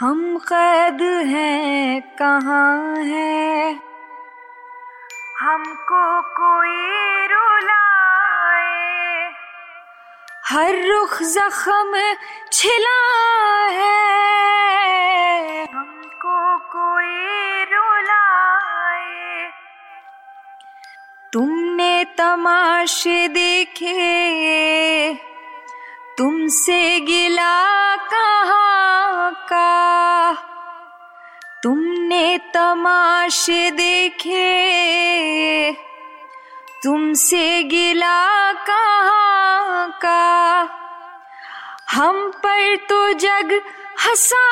हम 0.00 0.38
कैद 0.38 1.02
हैं, 1.02 2.16
कहाँ 2.16 2.96
है? 2.96 3.80
हमको 5.40 6.22
कोई 6.22 7.26
रुलाए। 7.26 9.30
हर 10.44 10.88
रुख 10.88 11.22
जख्म 11.22 12.14
छिला 12.52 13.68
है 13.68 15.74
हमको 15.74 16.58
कोई 16.58 17.64
रुलाए। 17.64 19.50
तुमने 21.32 22.04
तमाशे 22.04 23.28
देखे, 23.28 25.14
तुमसे 26.18 27.00
गिला 27.00 27.96
कहाँ 27.96 28.69
तमाशे 32.54 33.70
देखे, 33.70 34.42
तुमसे 36.84 37.62
गिला 37.62 38.52
कहाँ 38.52 39.88
का? 40.04 40.60
हम 41.92 42.30
पर 42.30 42.76
तो 42.76 43.12
जग 43.12 43.52
हंसा 44.06 44.46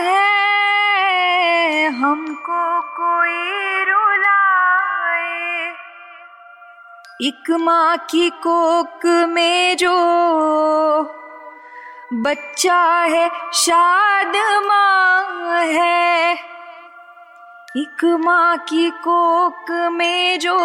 है, 0.00 1.88
हमको 1.88 2.80
कोई 2.80 3.84
रुलाए। 3.84 5.68
एक 7.22 7.50
माँ 7.50 7.96
की 8.10 8.30
कोक 8.30 9.06
में 9.06 9.76
जो 9.76 9.94
बच्चा 12.12 12.82
है, 13.02 13.30
शाद 13.54 14.36
माँ 14.66 15.62
है 15.64 16.53
एक 17.76 18.04
माँ 18.04 18.56
की 18.56 18.90
कोक 18.90 19.70
में 19.70 20.38
जो 20.38 20.58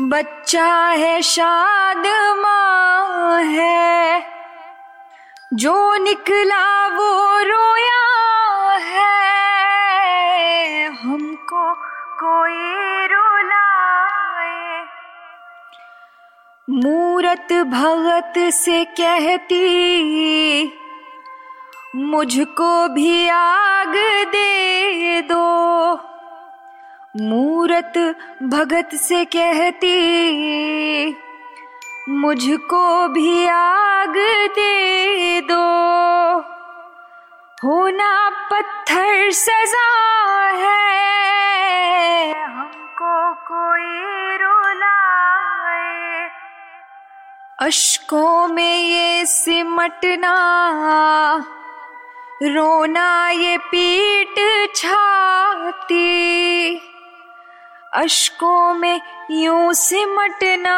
बच्चा 0.00 0.88
है, 0.88 1.22
शाद 1.22 2.06
माँ 2.38 3.42
है। 3.42 4.26
जो 5.54 5.94
निकला 5.94 6.86
वो 6.86 7.38
रोया 7.38 8.78
है। 8.78 10.86
हमको 10.86 11.74
कोई 12.24 13.06
रुलाए 13.06 14.84
मूरत 16.70 17.52
भगत 17.52 18.52
से 18.52 18.84
कहती 18.84 20.85
मुझको 21.96 22.88
भी 22.88 23.28
आग 23.28 23.94
दे 24.32 25.22
दो। 25.22 25.94
मूरत 27.20 27.94
भगत 28.42 28.90
से 28.94 29.24
कहती, 29.24 29.94
मुझको 32.08 33.08
भी 33.08 33.46
आग 33.46 34.16
दे 34.56 35.40
दो। 35.40 35.62
होना 37.64 38.12
पत्थर 38.50 39.30
सजा 39.32 39.88
है, 40.54 42.32
हमको 42.44 43.34
कोई 43.48 44.36
रुलाए 44.36 46.28
अशकों 47.58 48.48
में 48.48 48.78
ये 48.78 49.24
सिमटना 49.26 50.36
रोना 52.42 53.30
ये 53.30 53.56
पीट 53.56 54.66
छाती। 54.74 56.06
अशकों 57.94 58.74
में 58.74 59.00
यूँ 59.30 59.72
सिमटना। 59.72 60.76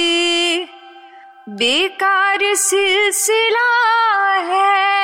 बेकार 1.49 2.55
सिलसिला 2.55 3.89
है। 4.35 4.99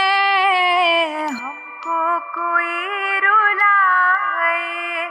हमको 1.28 2.19
कोई 2.19 3.19
रुलाए। 3.19 5.10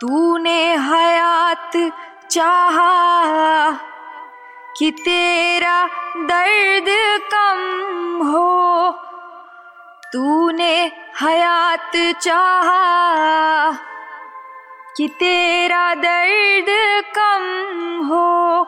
तूने 0.00 0.76
हयात 0.76 1.92
चाहा। 2.30 3.08
कि 4.78 4.90
तेरा 4.90 5.86
दर्द 6.16 6.88
कम 7.32 7.60
हो। 8.26 8.90
तूने 10.12 10.74
हयात 11.20 11.96
चाहा 12.20 13.72
कि 14.96 15.08
तेरा 15.08 15.94
दर्द 15.94 16.70
कम 17.18 17.44
हो। 18.06 18.66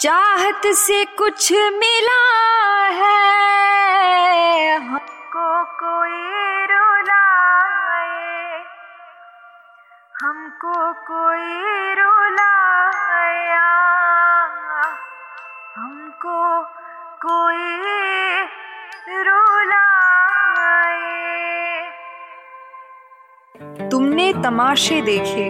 चाहत 0.00 0.66
से 0.76 1.04
कुछ 1.18 1.52
मिला 1.52 2.24
है, 2.98 4.76
हमको 4.78 5.48
कोई 5.80 6.66
रुलाए। 6.66 8.62
हमको 10.14 10.92
कोई 10.92 11.94
हमको 16.20 16.62
कोई 17.24 17.66
रुलाए। 19.18 20.08
तुमने 23.90 24.32
तमाशे 24.32 25.00
देखे, 25.00 25.48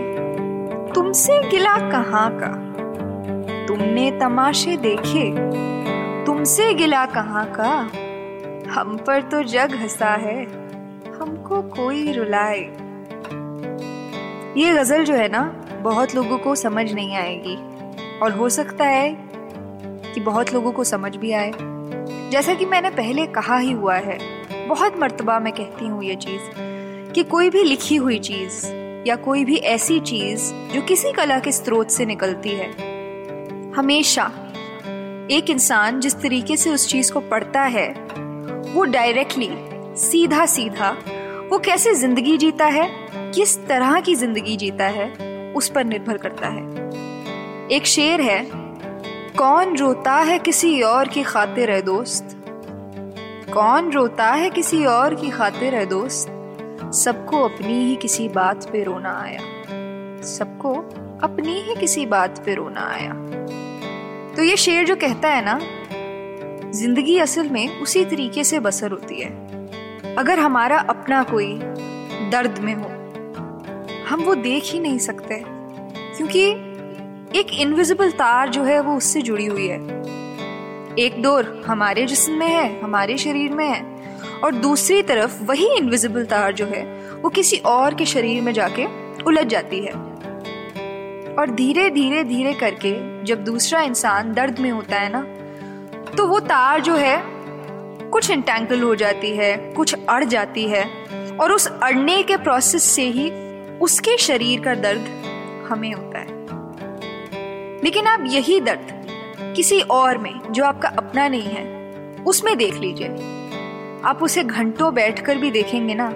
तुमसे 0.92 1.38
गिला 1.48 1.76
कहाँ 1.90 2.30
का? 2.32 2.50
तुमने 3.66 4.10
तमाशे 4.20 4.76
देखे, 4.76 5.24
तुमसे 6.24 6.72
गिला 6.74 7.04
कहाँ 7.06 7.44
का? 7.50 7.72
हम 8.72 8.96
पर 9.06 9.22
तो 9.22 9.42
जग 9.42 9.74
हंसा 9.74 10.10
है, 10.16 10.44
हमको 11.12 11.62
कोई 11.62 12.12
रुलाए। 12.12 12.60
ये 14.56 14.72
गज़ल 14.74 15.04
जो 15.04 15.14
है 15.14 15.28
ना, 15.28 15.42
बहुत 15.82 16.14
लोगों 16.14 16.38
को 16.38 16.54
समझ 16.54 16.92
नहीं 16.92 17.16
आएगी, 17.16 17.56
और 18.20 18.32
हो 18.32 18.48
सकता 18.48 18.84
है 18.84 19.29
कि 20.14 20.20
बहुत 20.20 20.52
लोगों 20.52 20.72
को 20.72 20.84
समझ 20.84 21.16
भी 21.16 21.32
आए। 21.32 21.52
जैसा 22.30 22.54
कि 22.54 22.66
मैंने 22.66 22.90
पहले 22.90 23.26
कहा 23.26 23.58
ही 23.58 23.72
हुआ 23.72 23.96
है, 23.96 24.18
बहुत 24.68 24.98
मर्तबा 24.98 25.38
मैं 25.38 25.52
कहती 25.52 25.86
हूँ 25.86 26.04
ये 26.04 26.14
चीज़, 26.16 26.50
कि 27.12 27.22
कोई 27.22 27.50
भी 27.50 27.62
लिखी 27.62 27.96
हुई 27.96 28.18
चीज़ 28.18 28.66
या 29.08 29.16
कोई 29.16 29.44
भी 29.44 29.56
ऐसी 29.56 30.00
चीज़ 30.00 30.52
जो 30.74 30.82
किसी 30.82 31.12
कला 31.12 31.38
के 31.38 31.52
स्रोत 31.52 31.90
से 31.90 32.06
निकलती 32.06 32.50
है। 32.50 32.70
हमेशा 33.72 34.30
एक 35.30 35.50
इंसान 35.50 36.00
जिस 36.00 36.14
तरीके 36.14 36.56
से 36.56 36.70
उस 36.70 36.88
चीज़ 36.88 37.12
को 37.12 37.20
पढ़ता 37.20 37.62
है, 37.62 37.88
वो 38.74 38.84
डायरेक्टली 38.84 39.50
सीधा 40.00 40.46
सीधा 40.46 40.96
वो 41.50 41.58
कैसे 41.58 41.94
ज़िंदगी 41.94 42.36
जीता 42.36 42.66
है, 42.66 42.88
किस 43.34 43.56
तरह 43.66 44.00
की 44.00 44.14
ज़िंदगी 44.14 44.56
जीता 44.56 44.86
है, 44.86 45.08
उस 45.52 45.68
पर 45.68 45.84
निर्भर 45.84 46.16
करता 46.16 46.48
है। 46.48 47.68
एक 47.68 47.86
शेर 47.86 48.20
है 48.20 48.40
कौन 49.38 49.76
रोता 49.76 50.12
है 50.12 50.38
किसी 50.38 50.82
और 50.82 51.08
की 51.08 51.22
खातिर 51.22 51.70
है 51.70 51.82
दोस्त? 51.82 52.36
कौन 53.54 53.90
रोता 53.92 54.30
है 54.30 54.50
किसी 54.50 54.84
और 54.84 55.14
की 55.14 55.30
खातिर 55.30 55.74
है 55.74 55.86
दोस्त? 55.86 56.28
सबको 56.94 57.42
अपनी 57.42 57.84
ही 57.84 57.96
किसी 57.96 58.28
बात 58.28 58.64
पे 58.72 58.82
रोना 58.84 59.20
आया। 59.20 59.40
सबको 60.22 60.74
अपनी 61.22 61.60
ही 61.60 61.74
किसी 61.74 62.06
बात 62.06 62.38
पे 62.38 62.54
रोना 62.54 62.80
आया। 62.80 63.12
तो 64.36 64.42
ये 64.42 64.56
शेर 64.56 64.86
जो 64.86 64.96
कहता 64.96 65.28
है 65.28 65.44
ना, 65.44 65.60
ज़िंदगी 66.70 67.18
असल 67.18 67.48
में 67.48 67.80
उसी 67.80 68.04
तरीके 68.04 68.44
से 68.44 68.60
बसर 68.60 68.90
होती 68.90 69.20
है। 69.20 69.30
अगर 70.16 70.38
हमारा 70.38 70.78
अपना 70.78 71.22
कोई 71.22 71.58
दर्द 72.30 72.58
में 72.58 72.74
हो, 72.74 72.88
हम 74.08 74.22
वो 74.22 74.34
देख 74.34 74.62
ही 74.64 74.80
नहीं 74.80 74.98
सकते, 74.98 75.44
क्योंकि 76.16 76.69
एक 77.36 77.52
इनविजिबल 77.54 78.10
तार 78.10 78.48
जो 78.48 78.62
है 78.62 78.80
वो 78.80 78.94
उससे 78.96 79.20
जुड़ी 79.22 79.44
हुई 79.46 79.66
है। 79.66 79.76
एक 80.98 81.20
डोर 81.22 81.62
हमारे 81.66 82.06
जिस्म 82.06 82.32
में 82.32 82.46
है, 82.46 82.80
हमारे 82.80 83.16
शरीर 83.18 83.52
में 83.52 83.68
है, 83.68 83.80
और 84.44 84.54
दूसरी 84.54 85.02
तरफ़ 85.02 85.42
वही 85.42 85.66
इनविजिबल 85.76 86.24
तार 86.24 86.52
जो 86.52 86.66
है, 86.66 86.82
वो 87.22 87.28
किसी 87.28 87.56
और 87.66 87.94
के 87.94 88.06
शरीर 88.06 88.42
में 88.42 88.52
जाके 88.52 88.86
उलझ 89.22 89.46
जाती 89.46 89.80
है। 89.80 89.92
और 91.34 91.50
धीरे 91.50 91.88
धीरे 91.90 92.24
धीरे 92.24 92.52
करके 92.54 92.94
जब 93.24 93.44
दूसरा 93.44 93.80
इंसान 93.80 94.32
दर्द 94.32 94.58
में 94.58 94.70
होता 94.70 94.96
है 94.96 95.10
ना 95.12 95.22
तो 96.16 96.26
वो 96.26 96.40
तार 96.40 96.80
जो 96.80 96.94
है, 96.94 97.22
कुछ 98.10 98.30
इंटेंगल 98.30 98.82
हो 98.82 98.94
जाती 98.94 99.30
है, 99.30 99.56
कुछ 99.72 99.94
अड़ 100.08 100.24
जाती 100.24 100.64
है, 100.68 100.84
और 101.40 101.52
उस 101.52 101.66
अड़ने 101.82 102.22
के 102.22 102.36
प्रोसेस 102.36 102.82
से 102.84 103.08
ही 103.08 103.30
उसके 103.78 104.16
शरीर 104.18 104.60
का 104.60 104.74
दर्द 104.74 105.66
हमें 105.68 105.92
होता 105.92 106.18
है। 106.18 106.29
लेकिन 107.84 108.06
आप 108.06 108.24
यही 108.26 108.60
दर्द 108.60 109.06
किसी 109.56 109.80
और 109.80 110.18
में 110.18 110.40
जो 110.50 110.64
आपका 110.64 110.88
अपना 110.88 111.28
नहीं 111.28 111.48
है, 111.48 111.80
उसमें 112.26 112.58
देख 112.58 112.74
लीजिए। 112.74 113.06
आप 114.04 114.18
उसे 114.22 114.44
घंटों 114.44 114.94
बैठकर 114.94 115.38
भी 115.38 115.50
देखेंगे 115.50 115.94
ना, 115.94 116.08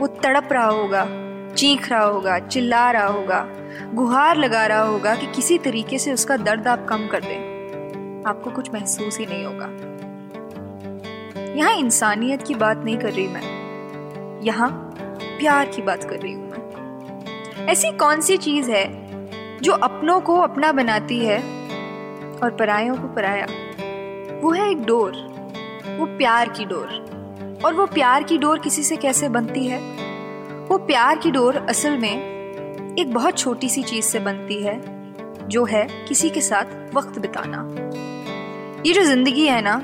वो 0.00 0.06
तड़प 0.06 0.48
रहा 0.52 0.66
होगा, 0.66 1.06
चीख 1.54 1.90
रहा 1.90 2.04
होगा, 2.04 2.38
चिल्ला 2.38 2.90
रहा 2.90 3.06
होगा, 3.06 3.48
गुहार 3.94 4.36
लगा 4.36 4.66
रहा 4.66 4.82
होगा 4.82 5.14
कि 5.14 5.26
किसी 5.26 5.58
तरीके 5.58 5.98
से 5.98 6.12
उसका 6.12 6.36
दर्द 6.36 6.68
आप 6.68 6.86
कम 6.88 7.06
कर 7.06 7.20
दें। 7.20 7.54
आपको 8.26 8.50
कुछ 8.50 8.74
महसूस 8.74 9.18
ही 9.18 9.26
नहीं 9.26 9.44
होगा। 9.44 9.94
यहाँ 11.54 11.74
इंसानियत 11.74 12.42
की 12.42 12.54
बात 12.54 12.82
नहीं 12.84 12.98
कर 12.98 13.12
रही 13.12 13.28
मैं। 13.28 13.64
यहाँ 14.42 14.94
प्यार 15.22 15.66
की 15.66 15.82
बात 15.82 16.04
कर 16.04 16.16
रही 16.16 16.32
हूँ 16.32 16.50
मैं। 16.50 17.66
ऐसी 17.66 17.90
कौन 17.90 18.20
सी 18.20 18.36
चीज़ 18.36 18.70
है 18.70 19.03
जो 19.62 19.72
अपनों 19.72 20.20
को 20.20 20.36
अपना 20.36 20.72
बनाती 20.72 21.18
है 21.18 21.38
और 22.42 22.56
परायों 22.58 22.96
को 22.96 23.08
पराया। 23.08 23.46
वो 24.42 24.50
है 24.50 24.70
एक 24.70 24.84
डोर, 24.84 25.12
वो 26.00 26.06
प्यार 26.06 26.48
की 26.48 26.64
डोर। 26.64 27.04
और 27.64 27.74
वो 27.74 27.86
प्यार 27.86 28.22
की 28.22 28.38
डोर 28.38 28.58
किसी 28.58 28.82
से 28.82 28.96
कैसे 28.96 29.28
बनती 29.28 29.66
है? 29.66 29.78
वो 30.68 30.78
प्यार 30.78 31.18
की 31.18 31.30
डोर 31.30 31.56
असल 31.56 31.98
में 31.98 32.34
एक 32.98 33.14
बहुत 33.14 33.38
छोटी 33.38 33.68
सी 33.68 33.82
चीज़ 33.82 34.04
से 34.04 34.18
बनती 34.18 34.62
है, 34.62 34.80
जो 35.48 35.64
है 35.64 35.88
किसी 36.08 36.30
के 36.30 36.40
साथ 36.40 36.94
वक्त 36.94 37.18
बिताना। 37.18 37.68
ये 38.86 38.92
जो 38.92 39.02
ज़िंदगी 39.02 39.46
है 39.46 39.62
ना, 39.62 39.82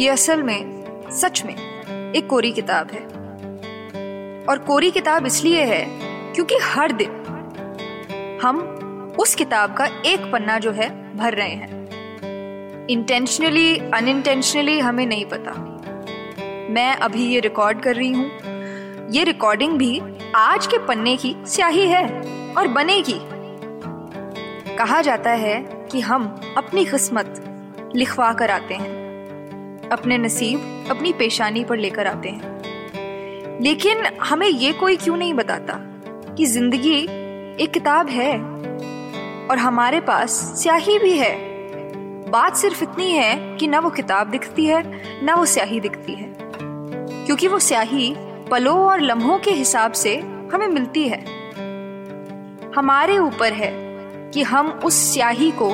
ये 0.00 0.08
असल 0.08 0.42
में, 0.42 0.84
सच 1.10 1.42
में, 1.46 1.56
एक 2.12 2.26
कोरी 2.26 2.52
किताब 2.52 2.90
है। 2.90 3.00
और 4.44 4.58
कोरी 4.58 4.90
किताब 4.90 5.26
इसलिए 5.26 5.64
है, 5.64 5.86
क्योंकि 6.34 6.54
हर 6.54 6.92
दिन 6.92 7.16
हम 8.42 8.76
उस 9.20 9.34
किताब 9.34 9.74
का 9.74 9.84
एक 10.06 10.32
पन्ना 10.32 10.58
जो 10.58 10.72
है, 10.72 11.16
भर 11.16 11.34
रहे 11.34 11.48
हैं। 11.48 11.88
इंटेंशनली 12.86 13.78
अनइंटेंशनली 13.78 14.78
हमें 14.78 15.06
नहीं 15.06 15.24
पता। 15.24 15.50
मैं 16.70 16.96
अभी 16.96 17.26
ये 17.26 17.40
रिकॉर्ड 17.40 17.82
कर 17.82 17.96
रही 17.96 18.12
हूँ। 18.12 18.30
ये 19.10 19.24
रिकॉर्डिंग 19.24 19.78
भी 19.78 20.02
आज 20.34 20.66
के 20.66 20.78
पन्ने 20.78 21.16
की 21.16 21.36
स्याही 21.46 21.86
है 21.86 22.06
और 22.58 22.68
बनेगी। 22.68 23.20
कहा 24.76 25.02
जाता 25.02 25.30
है 25.30 25.60
कि 25.92 26.00
हम 26.00 26.40
अपनी 26.56 26.84
किस्मत 26.84 27.44
लिखवा 27.96 28.32
कर 28.32 28.50
आते 28.50 28.74
हैं। 28.74 28.88
अपने 29.88 30.18
नसीब, 30.18 30.86
अपनी 30.90 31.12
पेशानी 31.12 31.64
पर 31.64 31.76
लेकर 31.76 32.06
आते 32.06 32.28
हैं। 32.28 32.62
लेकिन 33.62 34.06
हमें 34.20 34.48
ये 34.48 34.72
कोई 34.72 34.96
क्यों 34.96 35.16
नहीं 35.16 35.34
बताता 35.34 35.74
कि 36.34 36.46
ज़िंदगी 36.46 37.02
एक 37.64 37.70
किताब 37.74 38.08
है 38.08 38.59
और 39.50 39.58
हमारे 39.58 40.00
पास 40.00 40.30
स्याही 40.30 40.98
भी 40.98 41.18
है। 41.18 41.50
बात 42.30 42.56
सिर्फ़ 42.56 42.82
इतनी 42.82 43.10
है 43.10 43.56
कि 43.56 43.66
ना 43.66 43.78
वो 43.78 43.90
किताब 43.90 44.30
दिखती 44.30 44.66
है, 44.66 44.82
ना 45.24 45.34
वो 45.34 45.46
स्याही 45.46 45.80
दिखती 45.80 46.12
है। 46.12 46.34
क्योंकि 47.26 47.48
वो 47.48 47.58
स्याही 47.58 48.14
पलों 48.50 48.78
और 48.78 49.00
लम्हों 49.00 49.38
के 49.38 49.50
हिसाब 49.50 49.92
से 49.92 50.16
हमें 50.52 50.68
मिलती 50.68 51.08
है। 51.08 51.24
हमारे 52.76 53.18
ऊपर 53.18 53.52
है 53.52 53.70
कि 54.30 54.42
हम 54.42 54.68
उस 54.84 55.14
स्याही 55.14 55.50
को 55.50 55.70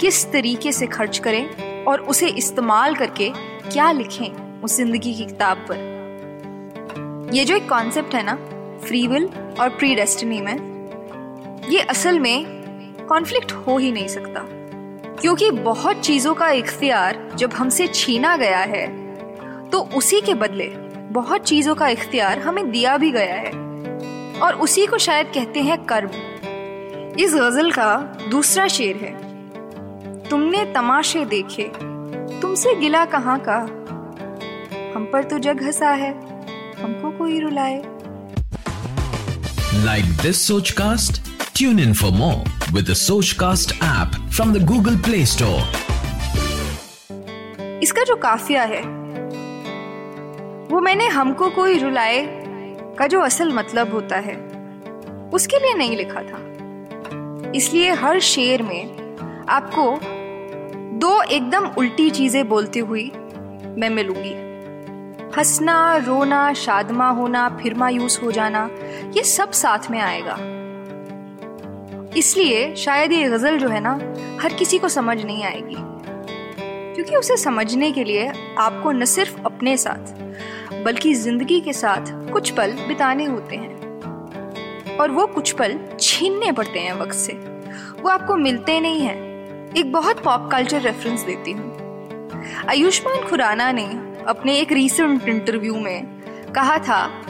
किस 0.00 0.32
तरीके 0.32 0.72
से 0.72 0.86
खर्च 0.86 1.18
करें 1.18 1.84
और 1.84 2.00
उसे 2.00 2.28
इस्तेमाल 2.28 2.94
करके 2.94 3.32
क्या 3.72 3.92
लिखें 3.92 4.60
उस 4.60 4.76
ज़िंदगी 4.76 5.14
की 5.14 5.24
किताब 5.24 5.56
पर। 5.70 5.88
ये 7.34 7.44
जो 7.44 7.56
एक 7.56 7.68
कॉन्सेप्ट 7.68 8.14
है 8.14 8.22
ना 8.22 8.34
फ्री 8.86 9.06
विल 9.06 9.30
और 9.60 9.68
प्री 9.68 9.94
डेस्टिनी 9.94 10.40
में, 10.40 10.56
ये 11.70 11.80
असल 11.80 12.18
में 12.18 12.59
कॉन्फ्लिक्ट 13.10 13.52
हो 13.52 13.76
ही 13.78 13.92
नहीं 13.92 14.08
सकता। 14.08 14.46
क्योंकि 15.20 15.50
बहुत 15.50 16.00
चीज़ों 16.00 16.34
का 16.34 16.48
इख्तियार 16.50 17.28
जब 17.36 17.52
हमसे 17.52 17.86
छीना 17.86 18.36
गया 18.36 18.58
है 18.58 18.86
तो 19.70 19.80
उसी 19.96 20.20
के 20.20 20.34
बदले 20.34 20.68
बहुत 21.12 21.44
चीज़ों 21.44 21.74
का 21.74 21.88
इख्तियार 21.88 22.38
हमें 22.38 22.70
दिया 22.70 22.96
भी 22.96 23.10
गया 23.10 23.34
है। 23.34 23.50
और 24.40 24.54
उसी 24.54 24.86
को 24.86 24.98
शायद 24.98 25.26
कहते 25.34 25.60
हैं 25.60 25.78
कर्म। 25.84 26.10
इस 27.18 27.34
गज़ल 27.34 27.70
का 27.70 27.96
दूसरा 28.30 28.66
शेर 28.68 28.96
है। 28.96 29.12
तुमने 30.28 30.64
तमाशे 30.64 31.24
देखे, 31.24 31.70
तुमसे 32.40 32.74
गिला 32.74 33.04
कहाँ 33.04 33.38
का? 33.48 33.58
हम 34.94 35.08
पर 35.12 35.24
तो 35.24 35.38
जग 35.38 35.62
हंसा 35.62 35.90
है, 35.92 36.12
हमको 36.82 37.10
कोई 37.10 37.40
रुलाए। 37.40 37.82
Like 39.84 40.04
this 40.22 40.46
Sochcast 40.70 41.29
tune 41.60 41.78
in 41.78 41.92
for 41.94 42.10
more 42.10 42.72
with 42.72 42.92
Sochcast 43.32 43.72
app 43.84 44.12
from 44.30 44.52
the 44.52 44.64
Google 44.66 44.96
Play 44.96 45.24
Store 45.26 45.58
इसका 47.82 48.02
जो 48.04 48.14
काफिया 48.16 48.62
है, 48.62 48.80
वो 50.68 50.80
मैंने 50.80 51.06
हमको 51.08 51.48
कोई 51.50 51.78
रुलाए 51.78 52.20
का 52.98 53.06
जो 53.06 53.20
असल 53.20 53.52
मतलब 53.52 53.92
होता 53.92 54.16
है, 54.16 54.36
उसके 55.34 55.58
लिए 55.58 55.74
नहीं 55.74 55.96
लिखा 55.96 56.22
था। 56.22 56.38
इसलिए 57.56 57.90
हर 57.94 58.20
शेर 58.20 58.62
में 58.62 59.46
आपको 59.48 59.84
दो 60.98 61.20
एकदम 61.22 61.66
उल्टी 61.78 62.10
चीज़ें 62.10 62.48
बोलती 62.48 62.78
हुई 62.78 63.10
मैं 63.78 63.90
मिलूँगी। 63.90 64.32
हंसना, 65.38 65.96
रोना, 65.96 66.52
शादमा 66.54 67.10
होना, 67.10 67.48
फिर 67.62 67.74
मायूस 67.74 68.18
हो 68.22 68.32
जाना, 68.32 68.68
ये 69.16 69.22
सब 69.24 69.50
साथ 69.50 69.90
में 69.90 70.00
आएगा। 70.00 70.38
इसलिए 72.16 72.74
शायद 72.76 73.12
ये 73.12 73.28
गज़ल 73.28 73.58
जो 73.58 73.68
है 73.68 73.80
ना, 73.80 74.14
हर 74.42 74.52
किसी 74.52 74.78
को 74.78 74.88
समझ 74.88 75.24
नहीं 75.24 75.44
आएगी। 75.44 75.76
क्योंकि 76.94 77.16
उसे 77.16 77.36
समझने 77.36 77.92
के 77.92 78.04
लिए 78.04 78.32
आपको 78.58 78.92
न 78.92 79.04
सिर्फ़ 79.04 79.40
अपने 79.46 79.76
साथ, 79.76 80.12
बल्कि 80.84 81.14
ज़िंदगी 81.14 81.60
के 81.60 81.72
साथ 81.72 82.32
कुछ 82.32 82.50
पल 82.50 82.72
बिताने 82.72 83.24
होते 83.24 83.56
हैं। 83.56 83.80
और 84.96 85.10
वो 85.10 85.26
कुछ 85.26 85.52
पल 85.52 85.78
छीनने 86.00 86.52
पड़ते 86.52 86.80
हैं 86.80 87.00
वक्त 87.00 87.14
से। 87.14 87.32
वो 88.02 88.08
आपको 88.08 88.36
मिलते 88.36 88.80
नहीं 88.80 89.00
हैं। 89.00 89.30
एक 89.74 89.92
बहुत 89.92 90.24
पॉप 90.24 90.48
कल्चर 90.52 90.80
रेफरेंस 90.80 91.22
देती 91.22 91.52
हूँ। 91.52 91.70
आयुष्मान 92.68 93.28
खुराना 93.28 93.72
ने 93.72 93.86
अपने 94.28 94.56
एक 94.56 94.72
रीसेंट 94.72 95.28
इंटरव्यू 95.28 95.76
में 95.76 96.06
कहा 96.54 96.78
था 96.78 97.22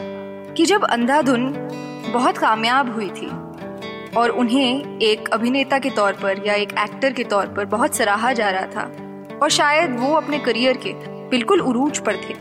कि 0.57 0.67
जब 0.67 0.85
अंधाधुन 0.85 1.53
बहुत 2.13 2.39
कामयाब 2.39 2.95
हुई 2.95 3.09
थी 3.09 3.50
और 4.17 4.31
उन्हें 4.31 4.99
एक 4.99 5.29
अभिनेता 5.29 5.79
के 5.79 5.91
तौर 5.91 6.13
पर 6.13 6.43
या 6.47 6.55
एक 6.55 6.73
एक्टर 6.79 7.13
के 7.13 7.25
तौर 7.25 7.47
पर 7.47 7.65
बहुत 7.65 7.97
सराहा 7.97 8.33
जा 8.33 8.51
रहा 8.51 8.67
था 8.67 9.39
और 9.43 9.51
शायद 9.51 9.99
वो 9.99 10.15
अपने 10.15 10.39
करियर 10.39 10.77
के 10.77 10.93
बिल्कुल 11.29 11.61
उरूज 11.61 11.99
पर 11.99 12.17
थे। 12.17 12.35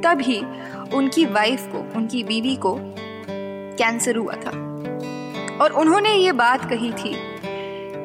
तभी 0.00 0.38
उनकी 0.96 1.24
वाइफ 1.24 1.66
को, 1.72 1.78
उनकी 1.96 2.24
बीवी 2.24 2.56
को 2.56 2.76
कैंसर 3.78 4.16
हुआ 4.16 4.34
था। 4.34 4.50
और 5.60 5.72
उन्होंने 5.72 6.14
ये 6.14 6.32
बात 6.32 6.68
कही 6.70 6.92
थी 6.92 7.14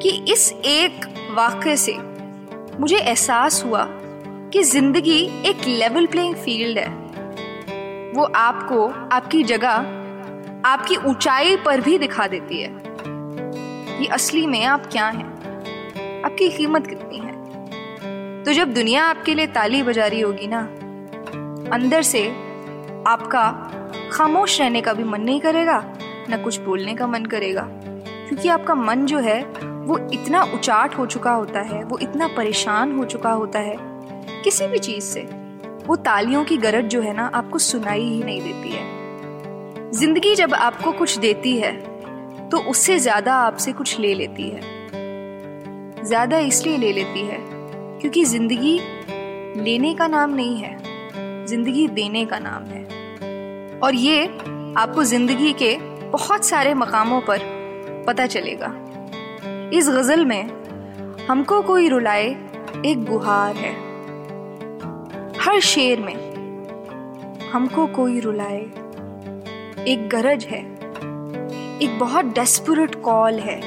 कि 0.02 0.32
इस 0.32 0.52
एक 0.52 1.06
वाक्य 1.30 1.76
से 1.76 1.96
मुझे 2.80 2.96
एहसास 2.96 3.64
हुआ 3.64 3.86
कि 4.52 4.62
ज़िंदगी 4.62 5.20
एक 5.46 5.66
लेवल 5.66 6.06
प्लेइंग 6.06 6.34
फ़ील्ड 6.34 6.78
है। 6.78 6.88
वो 8.12 8.24
आपको, 8.24 8.86
आपकी 9.12 9.42
जगह 9.42 9.99
आपकी 10.64 10.96
ऊंचाई 10.96 11.56
पर 11.56 11.80
भी 11.80 11.98
दिखा 11.98 12.26
देती 12.26 12.62
है। 12.62 12.82
कि 13.98 14.06
असली 14.06 14.46
में 14.46 14.64
आप 14.64 14.86
क्या 14.86 15.06
हैं? 15.06 15.26
आपकी 16.24 16.48
कीमत 16.48 16.86
कितनी 16.86 17.18
है? 17.18 17.32
तो 18.44 18.52
जब 18.52 18.74
दुनिया 18.74 19.04
आपके 19.04 19.34
लिए 19.34 19.46
ताली 19.46 19.82
बजा 19.82 20.06
रही 20.06 20.20
होगी 20.20 20.46
ना, 20.46 20.60
अंदर 21.74 22.02
से 22.02 22.28
आपका 23.06 23.70
खामोश 24.12 24.60
रहने 24.60 24.80
का 24.80 24.92
भी 24.92 25.04
मन 25.04 25.20
नहीं 25.20 25.40
करेगा, 25.40 25.84
न 26.30 26.40
कुछ 26.44 26.60
बोलने 26.60 26.94
का 26.94 27.06
मन 27.06 27.24
करेगा। 27.24 27.68
क्योंकि 28.28 28.48
आपका 28.48 28.74
मन 28.74 29.06
जो 29.06 29.18
है, 29.18 29.42
वो 29.64 30.08
इतना 30.12 30.42
उचाट 30.42 30.98
हो 30.98 31.06
चुका 31.06 31.32
होता 31.32 31.60
है, 31.60 31.84
वो 31.84 31.98
इतना 31.98 32.28
परेशान 32.28 32.96
हो 32.96 33.04
चुका 33.04 33.30
होता 33.30 33.58
है, 33.58 33.76
किसी 34.44 34.66
भी 34.66 34.78
चीज़ 34.78 35.04
से। 35.04 35.20
वो 35.86 35.96
तालियों 35.96 36.44
की 36.44 36.56
गरज 36.56 36.84
जो 36.84 37.00
है 37.00 37.14
ना, 37.14 37.30
आपको 37.34 37.58
सुनाई 37.58 38.02
ही 38.02 38.22
नहीं 38.22 38.42
देती 38.42 38.70
है। 38.70 38.99
ज़िंदगी 39.92 40.34
जब 40.34 40.52
आपको 40.54 40.90
कुछ 40.92 41.16
देती 41.18 41.56
है 41.56 41.72
तो 42.50 42.58
उससे 42.70 42.98
ज़्यादा 42.98 43.34
आपसे 43.36 43.72
कुछ 43.72 43.98
ले 44.00 44.12
लेती 44.14 44.48
है। 44.48 44.60
ज़्यादा 46.04 46.38
इसलिए 46.38 46.76
ले 46.78 46.92
लेती 46.92 47.20
है, 47.20 47.38
क्योंकि 48.00 48.24
ज़िंदगी 48.24 48.78
लेने 49.62 49.92
का 49.94 50.06
नाम 50.06 50.34
नहीं 50.34 50.56
है, 50.56 50.76
ज़िंदगी 51.46 51.86
देने 51.88 52.24
का 52.26 52.38
नाम 52.38 52.64
है। 52.64 53.78
और 53.80 53.94
ये 53.94 54.26
आपको 54.78 55.04
ज़िंदगी 55.04 55.52
के 55.52 55.76
बहुत 56.10 56.44
सारे 56.44 56.74
मकामों 56.74 57.20
पर 57.20 57.38
पता 58.06 58.26
चलेगा। 58.26 58.72
इस 59.74 59.88
गज़ल 59.88 60.24
में 60.24 61.26
हमको 61.28 61.60
कोई 61.62 61.88
रुलाए 61.88 62.28
एक 62.86 63.04
गुहार 63.04 63.56
है। 63.56 63.72
हर 65.40 65.60
शेर 65.64 66.00
में 66.00 66.14
हमको 67.52 67.86
कोई 67.86 68.20
रुलाए 68.20 68.60
एक 69.80 70.08
गरज 70.08 70.44
है, 70.44 70.58
एक 71.80 71.98
बहुत 72.00 72.24
डेस्परेट 72.24 72.94
कॉल 72.94 73.38
है 73.38 73.60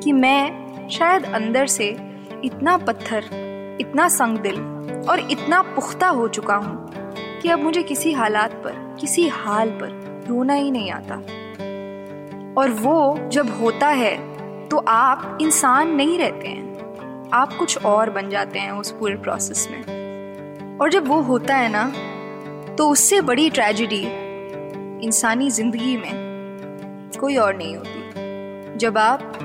कि 0.00 0.12
मैं 0.12 0.88
शायद 0.88 1.24
अंदर 1.24 1.66
से 1.66 1.88
इतना 2.44 2.76
पत्थर, 2.76 3.24
इतना 3.80 4.08
संग 4.08 4.38
दिल 4.38 4.56
और 5.10 5.20
इतना 5.30 5.62
पुख्ता 5.62 6.08
हो 6.08 6.26
चुका 6.28 6.56
हूँ 6.56 6.90
कि 7.42 7.48
अब 7.48 7.58
मुझे 7.58 7.82
किसी 7.82 8.12
हालात 8.12 8.52
पर, 8.64 8.96
किसी 9.00 9.28
हाल 9.28 9.70
पर 9.70 10.24
रोना 10.28 10.54
ही 10.54 10.70
नहीं 10.70 10.90
आता। 10.90 11.14
और 12.60 12.70
वो 12.70 13.28
जब 13.28 13.56
होता 13.60 13.88
है 13.88 14.16
तो 14.68 14.84
आप 14.88 15.38
इंसान 15.42 15.94
नहीं 15.94 16.18
रहते 16.18 16.48
हैं। 16.48 17.30
आप 17.34 17.52
कुछ 17.52 17.84
और 17.84 18.10
बन 18.10 18.30
जाते 18.30 18.58
हैं 18.58 18.72
उस 18.72 18.90
पूरे 18.90 19.16
प्रोसेस 19.16 19.68
में। 19.70 20.78
और 20.78 20.90
जब 20.90 21.08
वो 21.08 21.20
होता 21.22 21.56
है 21.56 21.68
ना 21.72 21.90
तो 22.76 22.90
उससे 22.90 23.20
बड़ी 23.20 23.50
ट्रेजिडी 23.50 24.06
इंसानी 25.02 25.50
ज़िंदगी 25.50 25.96
में 25.96 27.10
कोई 27.20 27.36
और 27.36 27.56
नहीं 27.56 27.76
होती। 27.76 28.78
जब 28.78 28.98
आप 28.98 29.38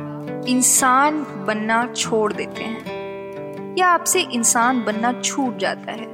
इंसान 0.48 1.24
बनना 1.48 1.86
छोड़ 1.88 2.34
देते 2.34 2.64
हैं, 2.64 3.76
या 3.78 3.88
आपसे 3.88 4.22
इंसान 4.22 4.84
बनना 4.84 5.22
छूट 5.22 5.58
जाता 5.58 5.92
है, 5.92 6.08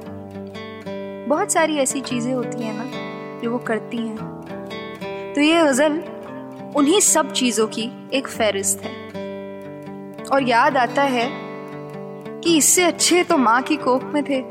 बहुत 1.26 1.52
सारी 1.52 1.76
ऐसी 1.76 2.00
चीज़ें 2.00 2.32
होती 2.34 2.62
हैं 2.62 2.74
ना 2.78 3.40
जो 3.42 3.50
वो 3.50 3.58
करती 3.58 3.96
हैं। 3.96 5.32
तो 5.34 5.40
ये 5.40 5.62
गज़ल 5.62 6.02
उन्हीं 6.76 7.00
सब 7.00 7.32
चीज़ों 7.32 7.66
की 7.66 7.90
एक 8.12 8.28
फहरिस्त 8.28 8.82
है। 8.84 8.92
और 10.24 10.42
याद 10.42 10.76
आता 10.76 11.02
है 11.02 11.28
कि 12.40 12.56
इससे 12.56 12.84
अच्छे 12.84 13.24
तो 13.24 13.38
माँ 13.38 13.62
की 13.62 13.76
कोख 13.76 14.04
में 14.04 14.22
थे। 14.24 14.42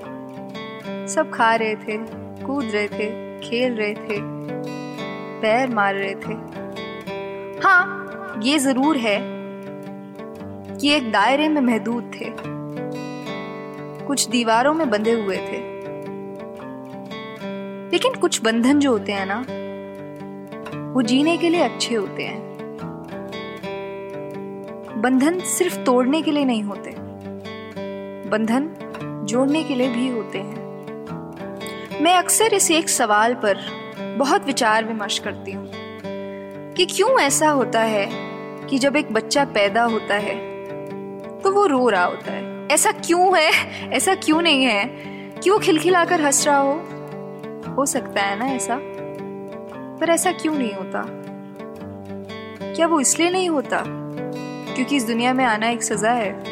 सब 1.08 1.32
खा 1.34 1.56
रहे 1.56 1.76
थे, 1.76 1.98
कूद 2.46 2.66
रहे 2.66 2.88
थे, 2.88 3.40
खेल 3.40 3.74
रहे 3.74 3.94
थे। 3.94 4.37
पैर 5.42 5.70
मार 5.70 5.96
रहे 5.96 6.16
थे। 6.16 6.34
हाँ 7.64 7.94
ये 8.44 8.60
ज़रूर 8.60 8.98
है 8.98 9.18
कि 10.78 10.90
एक 10.90 11.12
दायरे 11.12 11.50
में 11.50 11.62
महदूद 11.62 12.12
थे। 12.16 12.26
कुछ 14.06 14.28
दीवारों 14.30 14.74
में 14.74 14.90
बंधे 14.90 15.12
हुए 15.12 15.38
थे। 15.38 15.78
लेकिन 17.92 18.14
कुछ 18.14 18.44
बंधन 18.44 18.80
जो 18.80 18.92
होते 18.92 19.12
हैं 19.12 19.26
ना, 19.26 19.46
वो 20.94 21.02
जीने 21.02 21.38
के 21.38 21.50
लिए 21.50 21.62
अच्छे 21.62 21.96
होते 21.96 22.24
हैं। 22.24 22.48
बंधन 25.02 25.40
सिर्फ़ 25.40 25.78
तोड़ने 25.80 26.22
के 26.22 26.32
लिए 26.32 26.46
नहीं 26.46 26.64
होते। 26.64 26.96
बंधन 28.30 28.70
जोड़ने 29.24 29.64
के 29.64 29.76
लिए 29.76 29.90
भी 29.90 30.08
होते 30.08 30.38
हैं। 30.38 30.68
मैं 32.04 32.16
अक्सर 32.16 32.54
इस 32.54 32.72
एक 32.72 32.90
सवाल 32.90 33.34
पर 33.34 33.58
बहुत 34.18 34.46
विचार 34.46 34.86
विमर्श 34.86 35.20
करती 35.20 35.52
हूँ 35.52 35.72
कि 36.74 36.86
क्यों 36.86 37.20
ऐसा 37.20 37.50
होता 37.50 37.82
है 37.82 38.08
कि 38.68 38.78
जब 38.80 38.96
एक 38.96 39.12
बच्चा 39.12 39.46
पैदा 39.46 39.84
होता 39.84 40.16
है 40.16 40.58
तो 41.40 41.52
वो 41.52 41.66
रो 41.66 41.90
रहा 41.90 42.04
होता 42.04 42.32
है। 42.32 42.68
ऐसा 42.68 42.92
क्यों 42.92 43.40
है? 43.40 43.52
ऐसा 43.92 44.16
क्यों 44.16 44.42
नहीं 44.42 44.64
है? 44.64 44.86
क्यों 45.44 45.60
खिलखिलाकर 45.60 46.22
हंस 46.22 46.48
रहा 46.48 46.58
हो? 46.58 46.74
हो 47.74 47.86
सकता 47.86 48.22
है 48.22 48.40
ना 48.40 48.46
ऐसा? 48.46 48.80
पर 50.02 50.10
ऐसा 50.10 50.32
क्यों 50.32 50.54
नहीं 50.54 50.74
होता? 50.74 51.06
क्या 52.76 52.88
वो 52.88 53.00
इसलिए 53.00 53.30
नहीं 53.30 53.50
होता? 53.50 53.84
क्योंकि 54.76 54.96
इस 54.96 55.04
दुनिया 55.04 55.34
में 55.34 55.46
आना 55.46 55.70
एक 55.70 55.84
सजा 55.84 56.12
है। 56.12 56.44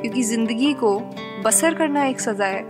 क्योंकि 0.00 0.22
ज़िंदगी 0.22 0.74
को 0.74 1.00
बसर 1.44 1.74
करना 1.74 2.06
एक 2.06 2.20
सजा 2.20 2.46
है। 2.46 2.62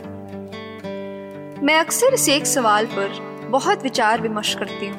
मैं 1.63 1.75
अक्सर 1.75 2.15
इस 2.15 2.29
एक 2.29 2.47
सवाल 2.47 2.87
पर 2.87 3.32
बहुत 3.53 3.83
विचार 3.83 4.21
विमर्श 4.21 4.55
करती 4.55 4.87
हूँ 4.87 4.99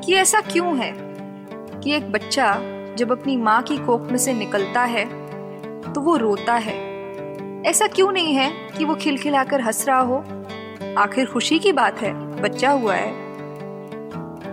कि 0.00 0.14
ऐसा 0.14 0.40
क्यों 0.40 0.76
है 0.78 0.92
कि 1.80 1.92
एक 1.92 2.12
बच्चा 2.12 2.54
जब 2.96 3.12
अपनी 3.12 3.36
माँ 3.36 3.62
की 3.62 3.76
कोख 3.76 4.00
में 4.00 4.18
से 4.18 4.32
निकलता 4.32 4.82
है 4.84 5.04
तो 5.92 6.00
वो 6.00 6.16
रोता 6.16 6.54
है। 6.54 6.74
ऐसा 7.66 7.86
क्यों 7.86 8.12
नहीं 8.12 8.34
है 8.34 8.50
कि 8.78 8.84
वो 8.84 8.94
खिलखिलाकर 8.94 9.60
हंस 9.60 9.88
रहा 9.88 10.00
हो? 10.00 10.16
आखिर 10.98 11.26
खुशी 11.26 11.58
की 11.58 11.72
बात 11.72 12.00
है, 12.00 12.12
बच्चा 12.42 12.70
हुआ 12.70 12.94
है। 12.94 13.12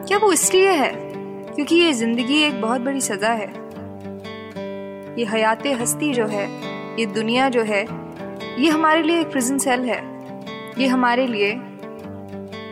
क्या 0.08 0.18
वो 0.18 0.32
इसलिए 0.32 0.72
है 0.72 0.92
क्योंकि 1.56 1.76
ये 1.76 1.94
ज़िंदगी 1.94 2.42
एक 2.42 2.62
बहुत 2.62 2.82
बड़ी 2.82 3.02
सजा 3.02 3.32
है? 3.32 3.48
ये 5.20 5.26
हयात 5.26 5.68
हस्ती 5.68 6.14
जो 6.14 6.26
है, 6.26 6.48
ये 7.00 7.06
दुनिया 7.06 7.50
जो 7.50 7.64
है, 7.64 7.84
ये 8.60 8.70
हमारे 8.70 9.04
लिए 9.04 9.20
एक 9.22 9.32
प्रिजन 9.32 9.58
सेल 9.58 9.82
है। 9.82 10.02
ये 10.78 10.88
हमारे 10.88 11.28
लिए 11.28 11.52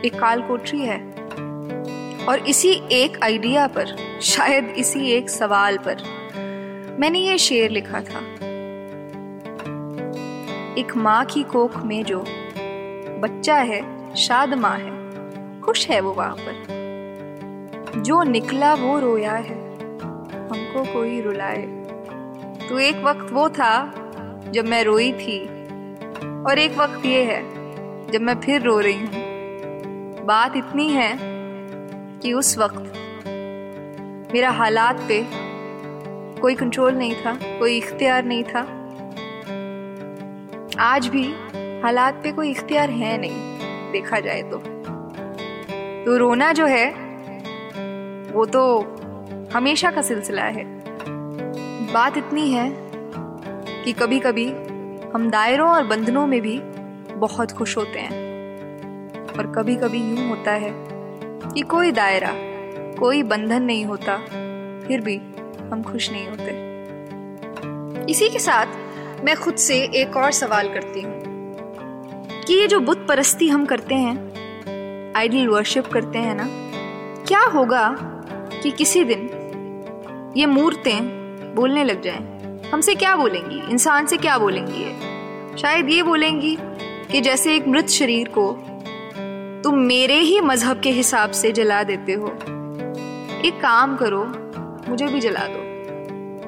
एक 0.04 0.18
काल 0.20 0.42
कोठरी 0.42 0.80
है। 0.80 0.98
और 2.26 2.38
इसी 2.38 2.72
एक 2.92 3.22
आइडिया 3.22 3.66
पर, 3.66 4.18
शायद 4.22 4.68
इसी 4.68 5.10
एक 5.10 5.30
सवाल 5.30 5.78
पर, 5.78 5.96
मैंने 7.00 7.18
ये 7.18 7.38
शेर 7.38 7.70
लिखा 7.70 8.00
था। 8.00 8.20
एक 10.78 10.92
माँ 10.96 11.24
की 11.24 11.42
कोख 11.42 11.76
में 11.82 12.04
जो 12.04 12.24
बच्चा 13.20 13.56
है, 13.56 14.14
शाद 14.14 14.54
माँ 14.54 14.76
है, 14.78 15.60
खुश 15.60 15.88
है 15.88 16.00
वो 16.00 16.12
वहाँ 16.12 16.36
पर। 16.38 16.78
जो 17.96 18.22
निकला 18.22 18.74
वो 18.74 18.98
रोया 18.98 19.32
है, 19.32 19.58
हमको 20.48 20.92
कोई 20.92 21.20
रुलाए। 21.20 21.62
तो 22.68 22.78
एक 22.78 22.96
वक्त 22.96 23.32
वो 23.32 23.48
था, 23.48 23.94
जब 24.50 24.64
मैं 24.64 24.84
रोई 24.84 25.12
थी, 25.12 25.40
और 26.44 26.58
एक 26.58 26.78
वक्त 26.78 27.06
ये 27.06 27.24
है, 27.24 27.42
जब 28.10 28.20
मैं 28.20 28.40
फिर 28.40 28.62
रो 28.62 28.80
रही 28.80 29.06
हूँ। 29.06 29.17
बात 30.28 30.56
इतनी 30.56 30.88
है 30.88 31.18
कि 32.18 32.32
उस 32.32 32.58
वक्त 32.58 32.92
मेरा 34.34 34.50
हालात 34.50 35.00
पे 35.00 35.26
कोई 36.40 36.54
कंट्रोल 36.54 36.94
नहीं 36.94 37.14
था, 37.14 37.38
कोई 37.58 37.76
इख्तियार 37.76 38.24
नहीं 38.24 38.44
था। 38.44 38.60
आज 40.80 41.06
भी 41.06 41.24
हालात 41.82 42.20
पे 42.22 42.32
कोई 42.32 42.50
इख्तियार 42.50 42.90
है 42.90 43.18
नहीं, 43.18 43.92
देखा 43.92 44.20
जाए 44.20 44.42
तो। 44.42 44.58
तो 46.04 46.16
रोना 46.16 46.52
जो 46.52 46.66
है, 46.66 46.90
वो 48.32 48.46
तो 48.46 48.80
हमेशा 49.54 49.90
का 49.90 50.02
सिलसिला 50.02 50.42
है। 50.42 50.64
बात 51.92 52.16
इतनी 52.16 52.50
है 52.50 52.70
कि 53.84 53.92
कभी 53.92 54.20
कभी 54.20 54.48
हम 55.14 55.30
दायरों 55.30 55.70
और 55.70 55.86
बंधनों 55.86 56.26
में 56.26 56.40
भी 56.40 56.60
बहुत 57.16 57.52
खुश 57.52 57.76
होते 57.76 57.98
हैं। 57.98 58.27
और 59.38 59.52
कभी 59.56 59.76
कभी 59.76 59.98
यूँ 59.98 60.28
होता 60.28 60.52
है 60.52 60.70
कि 61.54 61.60
कोई 61.60 61.92
दायरा, 61.92 62.32
कोई 62.98 63.22
बंधन 63.22 63.62
नहीं 63.62 63.84
होता, 63.84 64.16
फिर 64.86 65.00
भी 65.00 65.16
हम 65.72 65.82
खुश 65.82 66.10
नहीं 66.10 66.28
होते। 66.28 66.68
इसी 68.12 68.28
के 68.28 68.38
साथ 68.38 68.66
मैं 69.24 69.36
खुद 69.36 69.54
से 69.54 69.82
एक 69.94 70.16
और 70.16 70.32
सवाल 70.32 70.68
करती 70.68 71.00
हूँ 71.00 71.22
कि 72.42 72.54
ये 72.54 72.66
जो 72.66 72.80
बुत 72.80 73.06
परस्ती 73.08 73.48
हम 73.48 73.66
करते 73.66 73.94
हैं, 73.94 74.16
आइडल 75.16 75.48
वर्शिप 75.48 75.86
करते 75.86 76.18
हैं 76.18 76.34
ना, 76.34 76.48
क्या 77.24 77.40
होगा 77.40 77.96
कि 78.62 78.70
किसी 78.70 79.04
दिन 79.04 79.30
ये 80.36 80.46
मूर्तें 80.46 80.98
बोलने 81.54 81.84
लग 81.84 82.02
जाएँ? 82.02 82.38
हमसे 82.72 82.94
क्या 82.94 83.16
बोलेंगी? 83.16 83.70
इंसान 83.70 84.06
से 84.06 84.16
क्या 84.16 84.38
बोलेंगी 84.38 84.84
ये? 84.84 84.94
शायद 85.58 85.90
ये 85.90 86.02
बोलेंगी 86.02 86.58
कि 87.12 87.20
जैसे 87.20 87.56
एक 87.56 87.68
मृत 87.68 87.88
शरीर 87.88 88.28
को 88.28 88.52
तुम 89.64 89.78
मेरे 89.78 90.14
ही 90.14 90.40
मज़हब 90.40 90.80
के 90.80 90.90
हिसाब 90.90 91.30
से 91.30 91.52
जला 91.52 91.82
देते 91.82 92.12
हो। 92.12 92.28
एक 93.44 93.58
काम 93.62 93.96
करो, 93.96 94.24
मुझे 94.90 95.06
भी 95.06 95.20
जला 95.20 95.40
दो। 95.40 95.68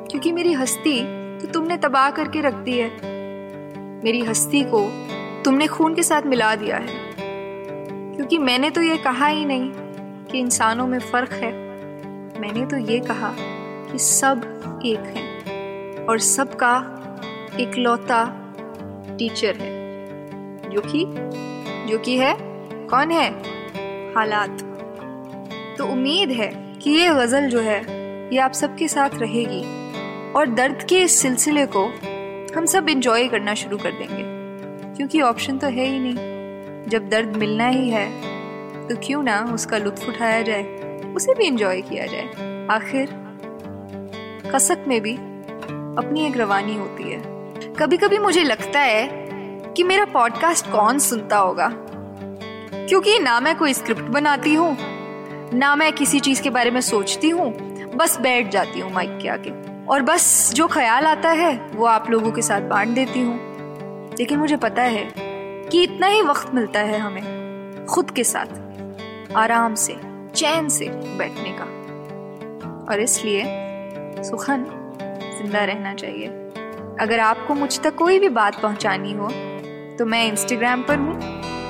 क्योंकि 0.07 0.33
मेरी 0.33 0.53
हस्ती 0.53 1.01
तो 1.39 1.47
तुमने 1.47 1.77
तबाह 1.77 2.11
करके 2.11 2.41
रख 2.41 2.55
दी 2.55 2.79
है। 2.79 2.91
मेरी 4.05 4.21
हस्ती 4.21 4.65
को 4.65 4.89
तुमने 5.45 5.67
खून 5.67 5.95
के 5.95 6.03
साथ 6.03 6.23
मिला 6.23 6.55
दिया 6.55 6.77
है। 6.77 7.15
क्योंकि 8.17 8.39
मैंने 8.39 8.71
तो 8.71 8.83
ये 8.83 8.97
कहा 8.97 9.27
ही 9.27 9.45
नहीं 9.45 9.71
कि 10.25 10.39
इंसानों 10.39 10.87
में 10.87 10.99
फ़र्क 10.99 11.33
है। 11.33 11.53
मैंने 12.41 12.67
तो 12.67 12.77
ये 12.77 13.01
कहा 13.01 13.35
कि 13.93 13.99
सब 13.99 14.63
एक 14.87 14.99
हैं 14.99 15.41
और 16.07 16.19
सबका 16.19 16.97
इकलौता 17.61 18.37
टीचर 19.19 19.55
है। 19.55 19.81
जो 20.71 20.81
कि 20.81 21.07
जो 21.93 21.99
कि 21.99 22.19
है 22.19 22.50
कौन 22.91 23.11
है? 23.11 23.31
हालात। 24.15 24.59
तो 25.79 25.87
उम्मीद 25.87 26.31
है 26.31 26.75
कि 26.83 26.91
ये 26.91 27.09
गज़ल 27.09 27.49
जो 27.49 27.61
है, 27.61 27.81
ये 28.35 28.39
आप 28.39 28.53
सबके 28.53 28.89
साथ 28.89 29.11
रहेगी। 29.15 29.81
और 30.33 30.47
दर्द 30.47 30.87
के 30.89 30.99
इस 30.99 31.19
सिलसिले 31.19 31.67
को 31.67 31.85
हम 32.59 32.67
सब 32.67 32.89
इंजॉय 32.89 33.29
करना 33.29 33.55
शुरू 33.55 33.77
कर 33.77 33.91
देंगे। 33.91 34.41
क्योंकि 34.97 35.21
ऑप्शन 35.21 35.59
तो 35.59 35.67
है 35.67 35.85
ही 35.85 35.99
नहीं। 36.01 36.15
जब 36.91 37.09
दर्द 37.09 37.37
मिलना 37.37 37.69
ही 37.69 37.91
है 37.91 38.11
तो 38.89 38.97
क्यों 38.97 39.23
ना 39.23 39.51
उसका 39.55 39.79
लुत्फ 39.79 40.09
उठाया 40.09 40.43
जाए, 40.43 40.63
उसे 41.17 41.35
भी 41.35 41.45
इंजॉय 41.45 41.81
किया 41.81 42.07
जाए। 42.07 42.29
आखिर, 42.71 43.09
कसक 44.55 44.85
में 44.89 45.01
भी 45.01 45.17
अपनी 45.97 46.27
एक 46.27 46.37
रवानी 46.37 46.77
होती 46.77 47.11
है। 47.11 47.23
कभी 47.75 47.97
कभी 47.97 48.19
मुझे 48.19 48.45
लगता 48.45 48.81
है 48.81 49.09
कि 49.77 49.83
मेरा 49.83 50.05
पॉडकास्ट 50.05 50.67
कौन 50.67 50.99
सुनता 50.99 51.39
होगा? 51.39 51.87
क्योंकि 52.89 53.19
ना 53.19 53.39
मैं 53.41 53.57
कोई 53.59 53.75
स्क्रिप्ट 53.75 54.03
बनाती 54.03 54.55
हूँ, 54.55 54.77
ना 55.55 55.75
मैं 55.77 55.93
किसी 55.93 56.21
चीज़ 56.21 56.43
के 56.43 56.51
बारे 56.51 56.71
में 56.71 56.81
सोचती 56.81 57.29
हूँ, 57.31 57.51
बस 57.95 58.19
बैठ 58.21 58.51
जाती 58.51 58.81
हूँ 58.81 58.93
माइक 58.93 59.19
के 59.23 59.29
आगे। 59.29 59.51
और 59.87 60.03
बस 60.03 60.53
जो 60.55 60.67
ख्याल 60.69 61.05
आता 61.05 61.31
है, 61.31 61.55
वो 61.75 61.87
आप 61.87 62.11
लोगों 62.11 62.33
के 62.33 62.43
साथ 62.43 62.61
बांट 62.61 62.89
देती 62.89 63.21
हूँ। 63.21 64.15
लेकिन 64.19 64.39
मुझे 64.39 64.57
पता 64.57 64.83
है 64.83 65.05
कि 65.17 65.83
इतना 65.83 66.07
ही 66.07 66.23
वक्त 66.23 66.55
मिलता 66.55 66.81
है 66.81 66.99
हमें, 66.99 67.87
खुद 67.87 68.11
के 68.11 68.25
साथ, 68.25 69.33
आराम 69.37 69.75
से, 69.75 69.97
चैन 70.35 70.69
से 70.69 70.89
बैठने 71.19 71.53
का। 71.53 71.65
और 72.85 73.01
इसलिए 73.01 73.43
सुखन, 74.25 74.65
ज़िंदा 75.39 75.65
रहना 75.65 75.95
चाहिए। 75.95 76.29
अगर 77.01 77.21
आपको 77.21 77.55
मुझ 77.55 77.79
तक 77.81 77.95
कोई 77.95 78.19
भी 78.19 78.29
बात 78.31 78.61
पहुंचानी 78.63 79.13
हो 79.13 79.29
तो 79.99 80.07
मैं 80.07 80.27
इंस्टाग्राम 80.27 80.83
पर 80.83 80.99
हूँ। 80.99 81.19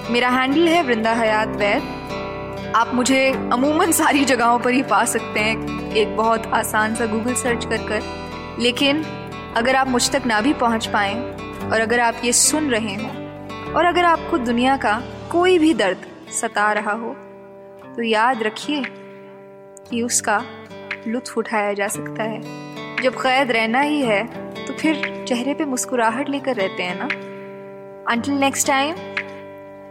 मेरा 0.08 0.28
हैंडल 0.28 0.68
है 0.68 0.82
वृंदा 0.82 1.12
हयात 1.14 1.48
वैद 1.56 2.72
आप 2.76 2.90
मुझे 2.94 3.26
अमूमन 3.52 3.92
सारी 3.92 4.24
जगहों 4.24 4.58
पर 4.58 4.72
ही 4.72 4.82
पा 4.82 5.04
सकते 5.04 5.40
हैं, 5.40 5.92
एक 5.92 6.16
बहुत 6.16 6.46
आसान 6.46 6.94
सा 6.94 7.06
गूगल 7.06 7.34
सर्च 7.34 7.64
कर 7.64 7.86
कर। 7.88 8.02
लेकिन 8.58 9.02
अगर 9.56 9.76
आप 9.76 9.88
मुझ 9.88 10.10
तक 10.10 10.26
ना 10.26 10.40
भी 10.40 10.52
पहुँच 10.54 10.86
पाए, 10.86 11.14
और 11.64 11.80
अगर 11.80 12.00
आप 12.00 12.20
ये 12.24 12.32
सुन 12.32 12.70
रहे 12.70 12.94
हो, 12.94 13.08
और 13.72 13.84
अगर 13.84 14.04
आपको 14.04 14.38
दुनिया 14.38 14.76
का 14.76 15.00
कोई 15.32 15.58
भी 15.58 15.72
दर्द 15.74 16.06
सता 16.32 16.72
रहा 16.72 16.92
हो 16.92 17.14
तो 17.86 18.02
याद 18.02 18.42
रखिए 18.42 18.82
कि 19.90 20.02
उसका 20.02 20.42
लुत्फ 21.06 21.38
उठाया 21.38 21.72
जा 21.72 21.88
सकता 21.88 22.22
है। 22.22 22.40
जब 23.02 23.14
कैद 23.14 23.50
रहना 23.50 23.80
ही 23.80 24.00
है 24.02 24.24
तो 24.56 24.72
फिर 24.72 25.24
चेहरे 25.28 25.54
पे 25.54 25.64
मुस्कुराहट 25.64 26.28
लेकर 26.28 26.56
रहते 26.56 26.82
हैं 26.82 26.98
ना। 26.98 27.08
Until 28.12 28.34
next 28.34 28.66
time 28.66 28.94